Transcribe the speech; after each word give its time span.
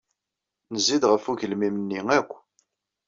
Nezzi-d 0.73 1.03
ɣef 1.11 1.23
ugelmim-nni 1.31 1.99
akk. 2.19 2.31